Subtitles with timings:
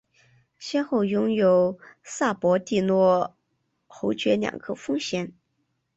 [0.57, 3.37] 先后拥有萨博蒂诺
[3.85, 5.31] 侯爵两个封衔。